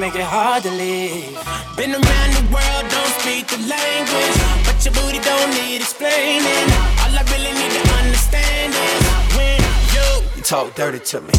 make 0.00 0.14
it 0.14 0.22
hard 0.22 0.62
to 0.62 0.70
leave. 0.70 1.36
Been 1.76 1.92
around 1.92 2.30
the 2.32 2.44
world, 2.50 2.84
don't 2.88 3.12
speak 3.20 3.46
the 3.48 3.58
language. 3.68 4.36
But 4.64 4.82
your 4.82 4.94
booty 4.94 5.20
don't 5.20 5.50
need 5.50 5.76
explaining. 5.76 6.66
All 7.04 7.12
I 7.12 7.22
really 7.28 7.52
need 7.52 7.72
to 7.76 7.84
understand 8.00 8.72
is 8.72 9.04
when 9.36 9.60
you 9.92 10.42
talk 10.42 10.74
dirty 10.74 11.00
to 11.00 11.20
me. 11.20 11.32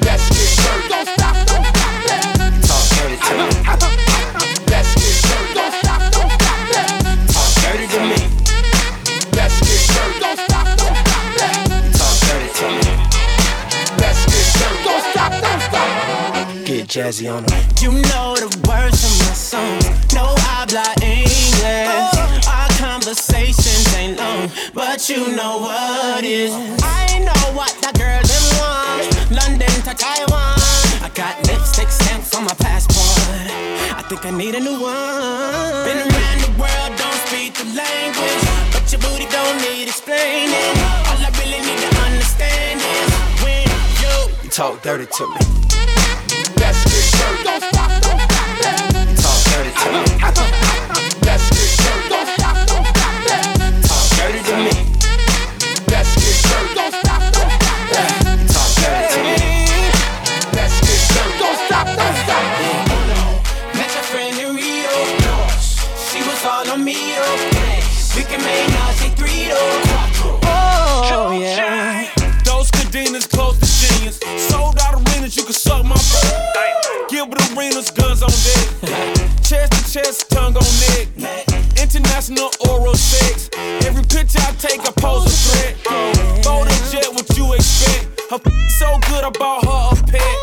That's. 0.00 0.24
Don't 0.88 1.06
stop, 1.06 1.36
don't 1.46 1.66
stop. 1.66 1.92
That. 2.08 2.24
Talk 2.64 2.84
dirty 2.96 3.16
to 3.20 4.06
me. 4.06 4.11
jazzy 16.92 17.24
on 17.32 17.42
them. 17.46 17.64
You 17.80 17.90
know 18.12 18.36
the 18.36 18.52
words 18.68 19.00
of 19.00 19.14
my 19.24 19.32
song. 19.32 19.80
No 20.12 20.36
I 20.36 20.68
habla 20.68 20.84
English. 21.00 22.44
Our 22.44 22.68
conversations 22.76 23.88
ain't 23.96 24.18
long, 24.20 24.52
but 24.74 25.08
you 25.08 25.32
know 25.34 25.56
what 25.64 26.22
is. 26.22 26.52
I 26.84 27.16
know 27.24 27.44
what 27.56 27.72
that 27.80 27.96
girl 27.96 28.20
them 28.20 28.44
want. 28.60 29.08
London 29.32 29.72
to 29.88 29.92
Taiwan. 29.96 30.60
I 31.00 31.08
got 31.14 31.40
lipstick 31.48 31.88
stamps 31.88 32.36
on 32.36 32.44
my 32.44 32.54
passport. 32.60 33.48
I 33.96 34.04
think 34.10 34.26
I 34.26 34.30
need 34.30 34.54
a 34.54 34.60
new 34.60 34.76
one. 34.76 35.88
Been 35.88 35.96
around 35.96 36.38
the 36.44 36.52
world, 36.60 36.92
don't 37.00 37.20
speak 37.24 37.56
the 37.56 37.72
language, 37.72 38.44
but 38.68 38.84
your 38.92 39.00
booty 39.00 39.24
don't 39.32 39.56
need 39.64 39.88
explaining. 39.88 40.76
All 41.08 41.24
I 41.24 41.32
talk 44.52 44.82
dirty 44.82 45.06
to 45.06 45.26
me. 45.28 45.36
Let's 46.58 46.84
get. 46.84 47.42
Don't 47.42 47.62
stop, 47.62 48.02
don't 48.02 48.20
stop. 48.20 48.52
Talk 49.22 49.40
dirty 49.48 49.72
to 49.72 51.16
me. 51.16 51.21
take 84.62 84.86
a 84.86 84.92
pose 84.92 85.26
poster 85.26 85.58
shit. 85.58 85.74
Fold 86.46 86.70
a 86.70 86.76
jet, 86.94 87.10
what 87.10 87.26
you 87.36 87.52
expect? 87.52 88.30
Her 88.30 88.38
so 88.78 88.86
good, 89.10 89.26
I 89.26 89.30
bought 89.34 89.66
her 89.66 89.82
a 89.90 90.04
pet. 90.06 90.38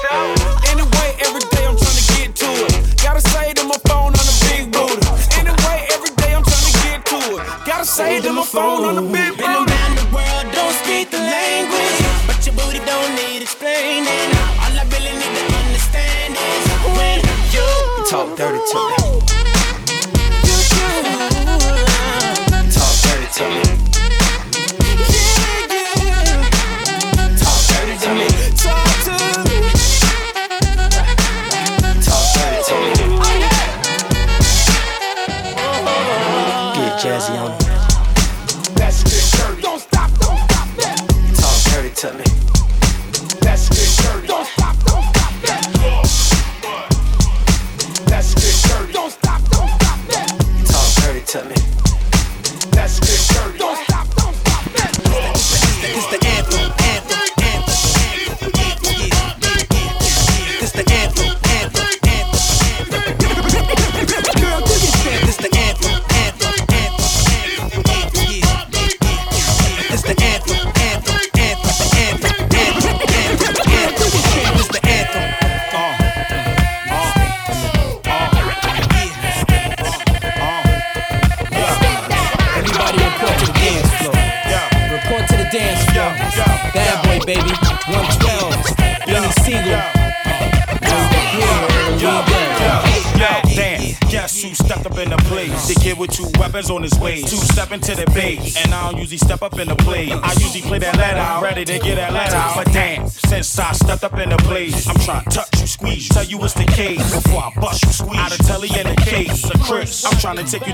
Anyway, 0.68 1.10
every 1.24 1.40
day 1.56 1.64
I'm 1.64 1.80
trying 1.80 2.00
to 2.04 2.06
get 2.20 2.36
to 2.44 2.50
it. 2.68 3.00
Gotta 3.00 3.24
say 3.24 3.54
to 3.54 3.64
my 3.64 3.80
phone 3.88 4.12
on 4.12 4.26
the 4.28 4.38
big 4.52 4.68
booty. 4.76 5.00
Anyway, 5.40 5.78
every 5.96 6.12
day 6.20 6.36
I'm 6.36 6.44
trying 6.44 6.68
to 6.68 6.76
get 6.84 7.00
to 7.16 7.20
it. 7.40 7.48
Gotta 7.64 7.86
say 7.86 8.20
to 8.20 8.34
my 8.34 8.44
phone 8.44 8.84
on 8.84 8.96
the 9.00 9.08
big 9.08 9.40
booty. 9.40 9.48
Been 9.48 9.56
around 9.56 9.94
the 9.96 10.08
world, 10.12 10.46
don't 10.52 10.76
speak 10.84 11.16
the 11.16 11.24
language. 11.24 12.00
But 12.28 12.44
your 12.44 12.56
booty 12.60 12.84
don't 12.84 13.12
need 13.16 13.42
explaining. 13.42 14.28
All 14.60 14.76
I 14.76 14.84
really 14.92 15.16
need 15.16 15.34
to 15.40 15.46
understand 15.64 16.36
is 16.36 16.64
when 17.00 17.24
you 17.56 17.68
talk 18.12 18.36
dirty 18.36 18.60
to 18.60 18.80
me. 18.84 18.99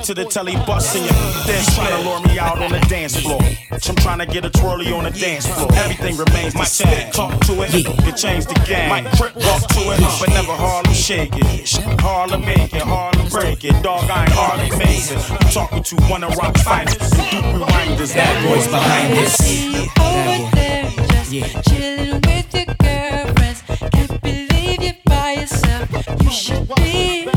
to 0.06 0.14
the 0.14 0.26
telly, 0.26 0.54
busting 0.68 1.02
you. 1.02 1.10
Then 1.48 1.66
trying 1.74 1.90
to 1.98 2.08
lure 2.08 2.22
me 2.28 2.38
out 2.38 2.62
on 2.62 2.72
the 2.72 2.80
dance 2.82 3.20
floor. 3.20 3.42
I'm 3.72 3.96
trying 3.96 4.20
to 4.20 4.28
get 4.28 4.46
a 4.46 4.52
twirly 4.52 4.94
on 4.94 5.04
the 5.06 5.10
dance 5.10 5.48
floor. 5.48 5.68
Everything 5.74 6.16
remains 6.16 6.54
my 6.54 6.64
same. 6.64 7.12
Talk 7.12 7.40
to 7.46 7.64
it, 7.64 7.74
yeah. 7.74 7.96
can 8.04 8.16
change 8.16 8.46
the 8.46 8.54
game. 8.68 8.90
My 8.90 9.02
crip 9.18 9.36
walk 9.36 9.68
to 9.70 9.82
it, 9.82 10.00
but 10.20 10.30
never 10.30 10.54
Harlem 10.54 10.94
shake 10.94 11.32
it. 11.34 11.72
Harlem 12.02 12.42
make 12.42 12.74
it, 12.74 12.84
Harlem 12.84 13.28
break 13.30 13.66
it. 13.66 13.82
Dog, 13.82 14.08
I 14.10 14.24
ain't 14.24 14.32
Harlem 14.32 14.78
Mason. 14.78 15.18
I'm 15.40 15.50
talking 15.50 15.82
to 15.82 15.96
one 16.04 16.24
of 16.24 16.36
rock 16.36 16.56
fighters. 16.60 17.10
The 17.10 17.28
Duke 17.32 17.54
reminders 17.54 18.14
that 18.14 18.44
voice 18.46 18.68
behind 18.68 19.14
this. 19.18 19.42
Over 20.00 20.56
there, 20.56 20.84
just 21.10 21.32
yeah. 21.32 21.62
chilling 21.62 22.22
with 22.22 22.54
your 22.54 22.76
girlfriends. 22.78 23.64
Can't 23.92 24.22
believe 24.22 24.84
you're 24.84 25.02
by 25.06 25.32
yourself. 25.34 25.90
You 26.22 26.30
should 26.30 26.68
be. 26.76 27.35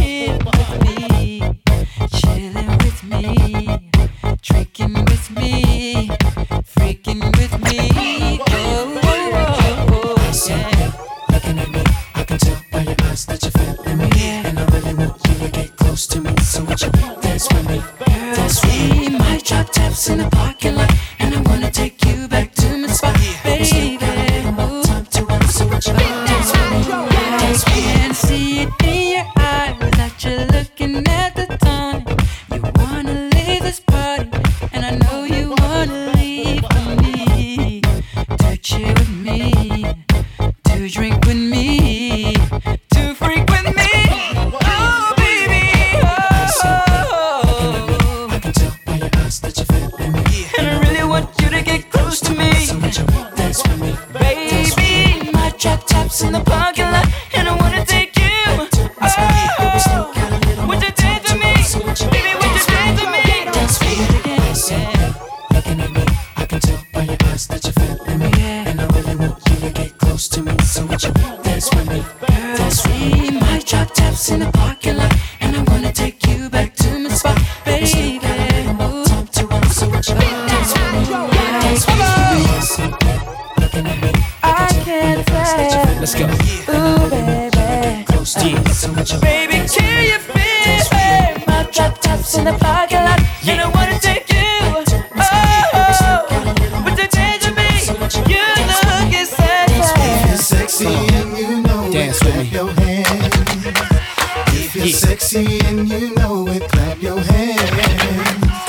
Sexy 105.29 105.61
and 105.67 105.87
you 105.91 106.15
know 106.15 106.49
it, 106.49 106.63
clap 106.71 107.03
your 107.03 107.21
hands. 107.21 107.61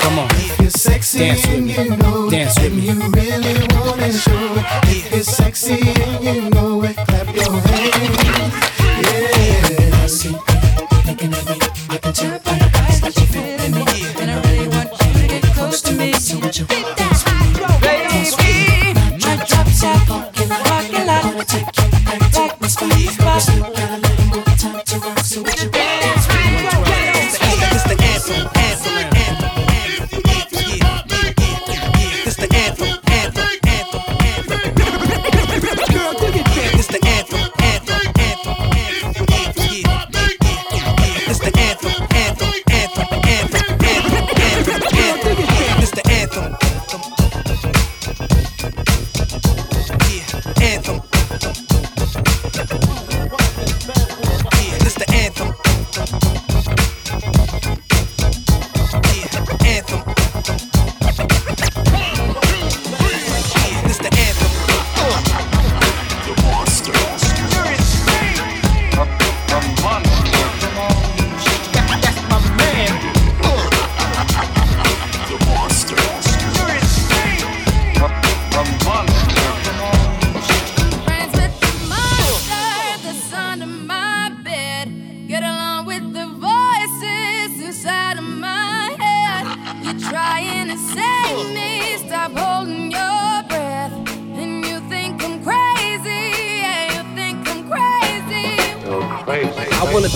Come 0.02 0.18
on. 0.18 0.28
If 0.32 0.60
you're 0.60 0.68
sexy 0.70 1.18
Dance 1.20 1.46
with 1.46 1.56
and 1.56 1.66
me. 1.66 1.74
you 1.74 1.96
know 1.96 2.30
Dance 2.30 2.58
it, 2.58 2.72
with 2.74 2.88
and 2.90 2.98
me. 3.14 3.19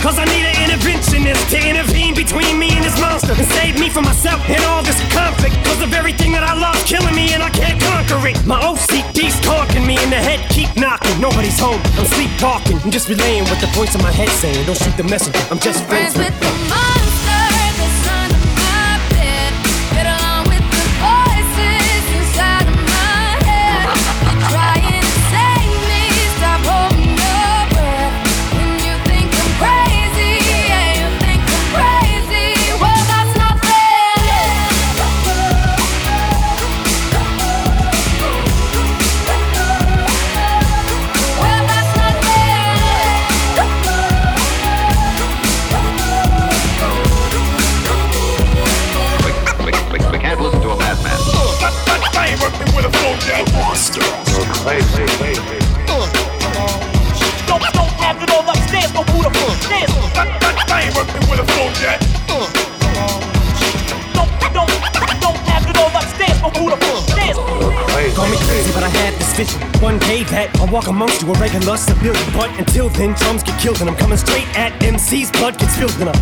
Cause 0.00 0.18
I 0.18 0.24
need 0.30 0.46
an 0.46 0.54
interventionist 0.62 1.50
to 1.50 1.58
intervene 1.58 2.14
between 2.14 2.58
me 2.58 2.70
and 2.70 2.84
this 2.84 2.98
monster 3.00 3.32
and 3.32 3.46
save 3.58 3.78
me 3.80 3.90
from 3.90 4.04
myself 4.04 4.40
and 4.48 4.62
all 4.70 4.82
this 4.82 4.98
conflict. 5.12 5.54
Cause 5.66 5.82
of 5.82 5.92
everything 5.92 6.32
that 6.32 6.44
I 6.44 6.54
love 6.54 6.78
killing 6.86 7.14
me 7.14 7.34
and 7.34 7.42
I 7.42 7.50
can't 7.50 7.80
conquer 7.82 8.22
it. 8.28 8.38
My 8.46 8.60
OCD's 8.62 9.38
talking 9.40 9.84
me 9.86 9.98
in 10.02 10.10
the 10.10 10.22
head, 10.22 10.38
keep 10.50 10.70
knocking. 10.76 11.20
Nobody's 11.20 11.58
home, 11.58 11.82
I'm 11.98 12.06
sleepwalking. 12.06 12.78
I'm 12.84 12.90
just 12.90 13.08
relaying 13.08 13.44
what 13.50 13.60
the 13.60 13.66
voice 13.74 13.94
in 13.94 14.02
my 14.02 14.12
head 14.12 14.28
saying. 14.38 14.66
Don't 14.66 14.78
shoot 14.78 14.96
the 14.96 15.04
messenger, 15.04 15.40
I'm 15.50 15.58
just 15.58 15.84
friends 15.84 16.16
with 16.16 16.34
the 16.38 16.50
monster 16.70 16.97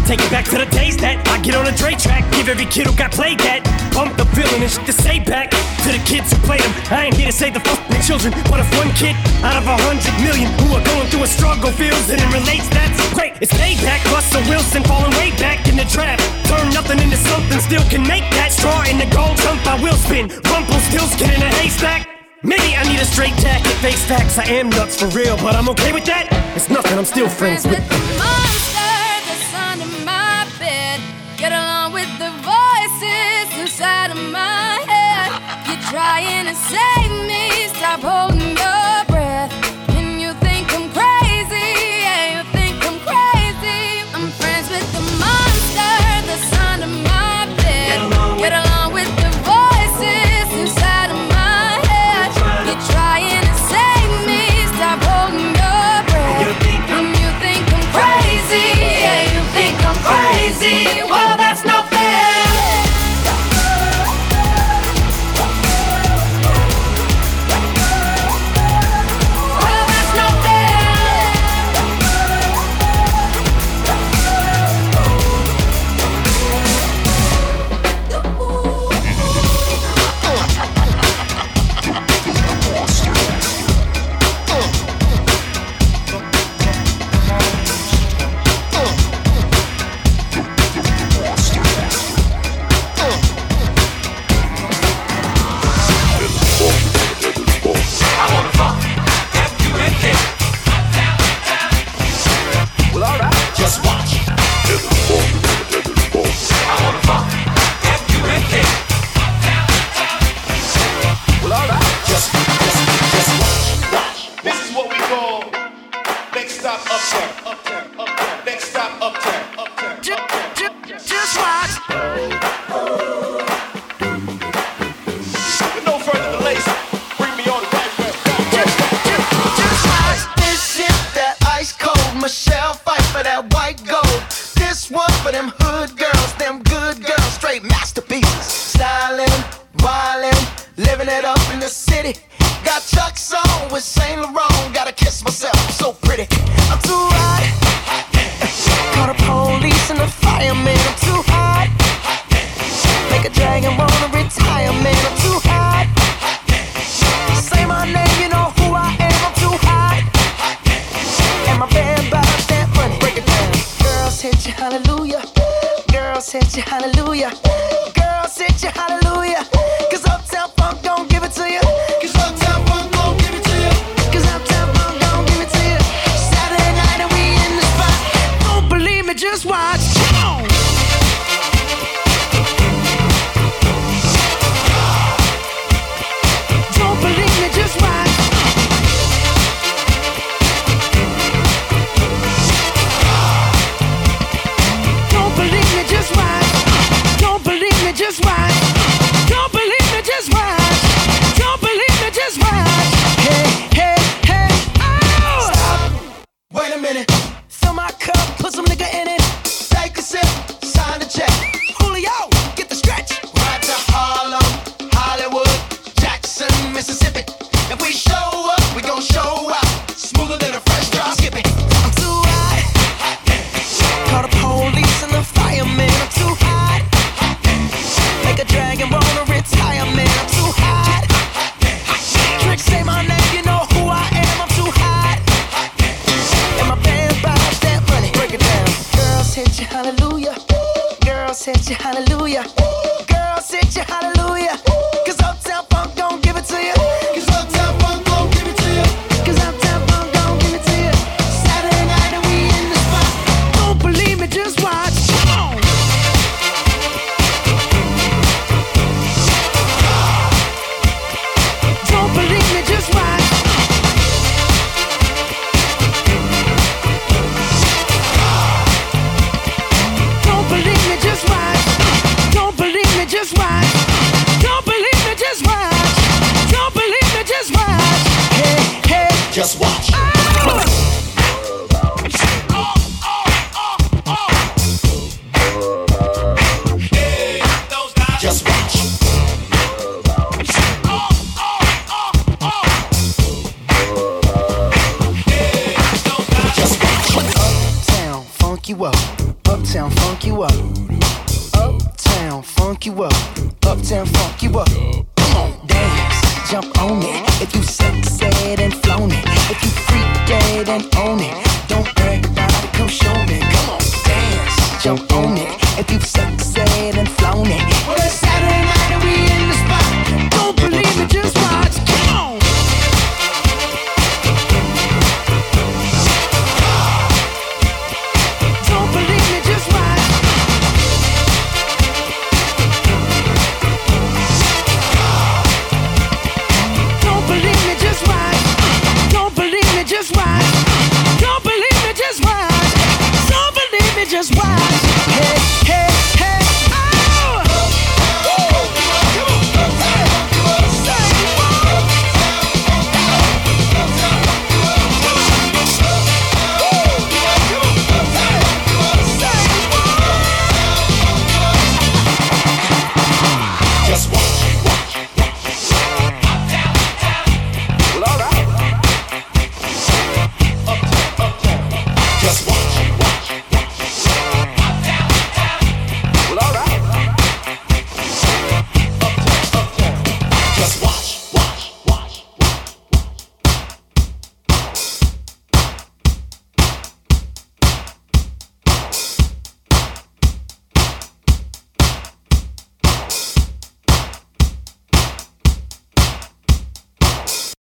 take 0.06 0.22
it 0.22 0.30
back 0.30 0.46
to 0.46 0.54
the 0.54 0.70
days 0.70 0.94
that 1.02 1.18
I 1.26 1.42
get 1.42 1.58
on 1.58 1.66
a 1.66 1.74
Dre 1.74 1.98
track. 1.98 2.22
Give 2.30 2.46
every 2.46 2.70
kid 2.70 2.86
who 2.86 2.94
got 2.94 3.10
played 3.10 3.42
that. 3.42 3.66
Bump 3.90 4.14
the 4.14 4.22
feeling 4.38 4.62
and 4.62 4.70
shit 4.70 4.86
to 4.86 4.94
say 4.94 5.18
back 5.18 5.50
to 5.50 5.88
the 5.90 5.98
kids 6.06 6.30
who 6.30 6.38
played 6.46 6.62
them. 6.62 6.72
I 6.94 7.10
ain't 7.10 7.18
here 7.18 7.26
to 7.26 7.34
save 7.34 7.58
the 7.58 7.64
fucking 7.66 8.06
children, 8.06 8.30
but 8.46 8.62
if 8.62 8.70
one 8.78 8.86
kid 8.94 9.18
out 9.42 9.58
of 9.58 9.66
a 9.66 9.74
hundred 9.82 10.14
million 10.22 10.46
who 10.62 10.78
are 10.78 10.84
going 10.94 11.10
through 11.10 11.26
a 11.26 11.30
struggle 11.30 11.74
feels 11.74 12.06
it 12.06 12.22
and 12.22 12.30
relates, 12.30 12.70
that's 12.70 12.94
great. 13.18 13.34
It's 13.42 13.50
payback. 13.58 13.98
Russell 14.14 14.46
Wilson 14.46 14.86
falling 14.86 15.10
way 15.18 15.34
back 15.42 15.66
in 15.66 15.74
the 15.74 15.86
trap. 15.90 16.22
Turn 16.46 16.70
nothing 16.70 17.02
into 17.02 17.18
something, 17.18 17.58
still 17.58 17.82
can 17.90 18.06
make 18.06 18.24
that 18.38 18.54
straw 18.54 18.86
in 18.86 19.02
the 19.02 19.10
gold 19.10 19.34
jump. 19.42 19.58
I 19.66 19.74
will 19.82 19.98
spin. 19.98 20.30
Rumpelstiltskin 20.46 21.34
in 21.34 21.42
a 21.42 21.50
haystack. 21.58 22.06
Maybe 22.46 22.78
I 22.78 22.86
need 22.86 23.02
a 23.02 23.08
straight 23.10 23.34
jacket, 23.42 23.74
face 23.82 24.06
facts. 24.06 24.38
I 24.38 24.46
am 24.54 24.70
nuts 24.70 25.02
for 25.02 25.10
real, 25.10 25.34
but 25.42 25.58
I'm 25.58 25.66
okay 25.74 25.90
with 25.90 26.06
that. 26.06 26.30
It's 26.54 26.70
nothing, 26.70 26.94
I'm 26.94 27.08
still 27.10 27.28
friends 27.28 27.66
with. 27.66 27.82